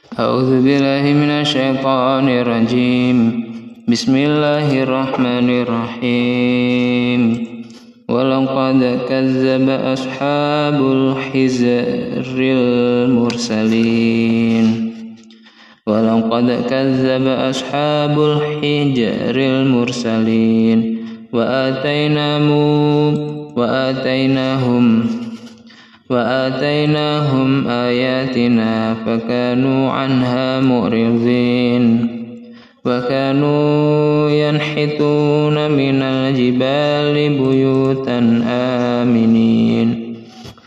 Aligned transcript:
أعوذ 0.00 0.62
بالله 0.62 1.12
من 1.12 1.30
الشيطان 1.30 2.28
الرجيم. 2.28 3.44
بسم 3.88 4.16
الله 4.16 4.82
الرحمن 4.82 5.50
الرحيم. 5.50 7.46
ولقد 8.08 8.98
كذب 9.08 9.68
أصحاب 9.70 10.92
الحجر 10.92 12.36
المرسلين. 13.06 14.66
ولقد 15.86 16.48
كذب 16.70 17.26
أصحاب 17.26 18.14
الحجر 18.20 19.36
المرسلين. 19.36 20.78
وآتيناهم 21.32 23.14
وآتيناهم 23.56 25.06
وآتيناهم 26.10 27.68
آياتنا 28.36 28.94
فكانوا 28.94 29.90
عنها 29.90 30.60
معرضين 30.60 32.16
وكانوا 32.84 34.30
ينحتون 34.30 35.70
من 35.70 36.02
الجبال 36.02 37.38
بيوتا 37.38 38.42
آمنين 38.46 40.16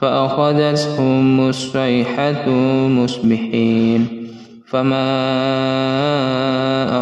فأخذتهم 0.01 1.49
الصيحة 1.49 2.49
مصبحين 2.87 4.07
فما 4.65 5.05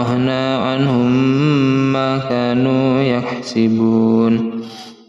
أغنى 0.01 0.65
عنهم 0.65 1.11
ما 1.93 2.17
كانوا 2.17 3.01
يكسبون 3.01 4.51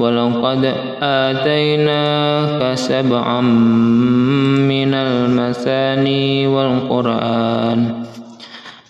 ولقد 0.00 0.74
آتيناك 1.02 2.74
سبعا 2.74 3.40
من 4.70 4.94
المثاني 4.94 6.46
والقرآن 6.46 7.80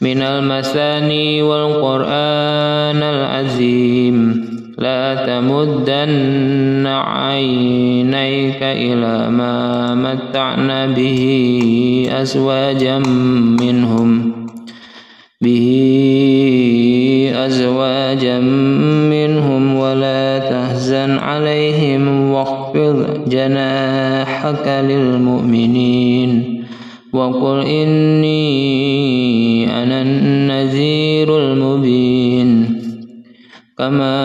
من 0.01 0.23
المثاني 0.23 1.43
والقرآن 1.43 3.01
العظيم. 3.03 4.17
لا 4.79 5.15
تمدن 5.29 6.87
عينيك 6.87 8.63
إلى 8.63 9.31
ما 9.31 9.95
متعنا 9.95 10.87
به 10.87 11.21
أزواجا 12.11 12.99
منهم 13.61 14.33
به 15.41 16.60
واخفض 22.81 23.29
جناحك 23.29 24.67
للمؤمنين 24.69 26.65
وقل 27.13 27.61
إني 27.61 28.41
أنا 29.83 30.03
النذير 30.03 31.39
المبين 31.39 32.81
كما 33.79 34.21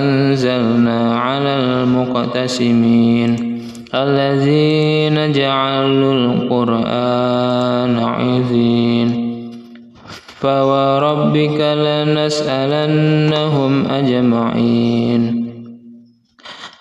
أنزلنا 0.00 1.18
على 1.20 1.56
المقتسمين 1.56 3.36
الذين 3.94 5.32
جعلوا 5.32 6.14
القرآن 6.14 7.98
عظيم 7.98 9.24
فوربك 10.40 11.60
لنسألنهم 11.84 13.06
أجمعين 13.86 15.33